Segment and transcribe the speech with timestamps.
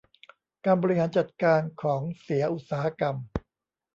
[0.65, 3.15] การบริหารจัดการของเสียอุตสาหกรรม